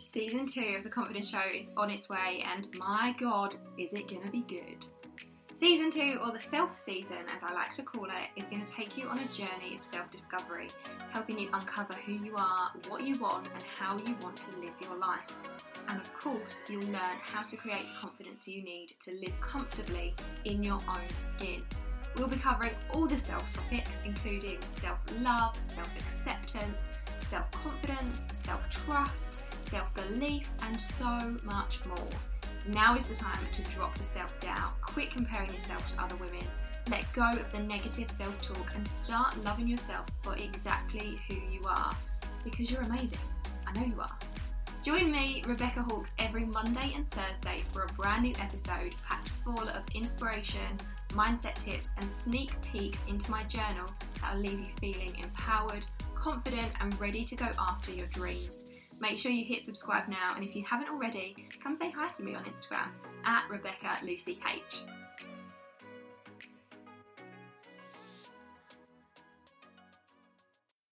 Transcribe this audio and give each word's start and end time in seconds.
Season 0.00 0.46
two 0.46 0.76
of 0.78 0.82
The 0.82 0.88
Confidence 0.88 1.28
Show 1.28 1.42
is 1.54 1.66
on 1.76 1.90
its 1.90 2.08
way, 2.08 2.42
and 2.50 2.66
my 2.78 3.14
god, 3.18 3.56
is 3.76 3.92
it 3.92 4.08
gonna 4.08 4.30
be 4.30 4.40
good! 4.40 4.86
Season 5.56 5.90
two, 5.90 6.18
or 6.24 6.32
the 6.32 6.40
self 6.40 6.78
season 6.78 7.18
as 7.36 7.42
I 7.42 7.52
like 7.52 7.74
to 7.74 7.82
call 7.82 8.06
it, 8.06 8.40
is 8.40 8.48
going 8.48 8.64
to 8.64 8.72
take 8.72 8.96
you 8.96 9.08
on 9.08 9.18
a 9.18 9.26
journey 9.26 9.76
of 9.76 9.84
self 9.84 10.10
discovery, 10.10 10.68
helping 11.10 11.38
you 11.38 11.50
uncover 11.52 11.92
who 11.92 12.12
you 12.14 12.34
are, 12.38 12.72
what 12.88 13.02
you 13.02 13.18
want, 13.18 13.46
and 13.52 13.62
how 13.62 13.92
you 13.98 14.16
want 14.22 14.38
to 14.38 14.50
live 14.56 14.72
your 14.82 14.96
life. 14.96 15.36
And 15.86 16.00
of 16.00 16.14
course, 16.14 16.62
you'll 16.70 16.80
learn 16.84 17.18
how 17.20 17.42
to 17.42 17.56
create 17.58 17.82
the 17.82 18.00
confidence 18.00 18.48
you 18.48 18.62
need 18.62 18.94
to 19.00 19.12
live 19.12 19.38
comfortably 19.42 20.14
in 20.46 20.62
your 20.62 20.80
own 20.88 21.10
skin. 21.20 21.62
We'll 22.16 22.28
be 22.28 22.36
covering 22.36 22.72
all 22.94 23.06
the 23.06 23.18
self 23.18 23.44
topics, 23.50 23.98
including 24.06 24.60
self 24.80 24.98
love, 25.20 25.60
self 25.64 25.90
acceptance, 25.98 26.80
self 27.28 27.50
confidence, 27.50 28.26
self 28.44 28.62
trust 28.70 29.39
self 29.70 29.94
belief, 29.94 30.48
and 30.62 30.80
so 30.80 31.36
much 31.44 31.84
more. 31.86 32.08
Now 32.68 32.96
is 32.96 33.06
the 33.06 33.14
time 33.14 33.46
to 33.52 33.62
drop 33.62 33.96
the 33.96 34.04
self 34.04 34.38
doubt, 34.40 34.80
quit 34.82 35.10
comparing 35.10 35.52
yourself 35.52 35.86
to 35.94 36.02
other 36.02 36.16
women, 36.16 36.46
let 36.90 37.10
go 37.12 37.30
of 37.30 37.50
the 37.52 37.60
negative 37.60 38.10
self 38.10 38.40
talk, 38.42 38.74
and 38.74 38.86
start 38.86 39.42
loving 39.44 39.68
yourself 39.68 40.06
for 40.22 40.34
exactly 40.36 41.18
who 41.28 41.34
you 41.34 41.60
are. 41.66 41.92
Because 42.44 42.70
you're 42.70 42.82
amazing. 42.82 43.18
I 43.66 43.72
know 43.78 43.86
you 43.86 44.00
are. 44.00 44.18
Join 44.82 45.10
me, 45.10 45.42
Rebecca 45.46 45.82
Hawkes, 45.82 46.14
every 46.18 46.44
Monday 46.46 46.94
and 46.96 47.08
Thursday 47.10 47.62
for 47.70 47.82
a 47.82 47.92
brand 47.92 48.22
new 48.22 48.34
episode 48.40 48.94
packed 49.06 49.28
full 49.44 49.68
of 49.68 49.82
inspiration, 49.94 50.78
mindset 51.10 51.54
tips, 51.62 51.90
and 51.98 52.10
sneak 52.10 52.50
peeks 52.62 52.98
into 53.06 53.30
my 53.30 53.42
journal 53.44 53.86
that'll 54.20 54.40
leave 54.40 54.58
you 54.58 54.70
feeling 54.80 55.12
empowered, 55.22 55.84
confident, 56.14 56.72
and 56.80 56.98
ready 56.98 57.22
to 57.24 57.36
go 57.36 57.46
after 57.58 57.92
your 57.92 58.06
dreams. 58.06 58.64
Make 59.00 59.18
sure 59.18 59.32
you 59.32 59.44
hit 59.46 59.64
subscribe 59.64 60.08
now, 60.08 60.34
and 60.36 60.44
if 60.44 60.54
you 60.54 60.62
haven't 60.62 60.90
already, 60.90 61.34
come 61.62 61.74
say 61.74 61.90
hi 61.90 62.08
to 62.08 62.22
me 62.22 62.34
on 62.34 62.44
Instagram 62.44 62.88
at 63.24 63.48
Rebecca 63.48 63.96
Lucy 64.04 64.38
H. 64.46 64.80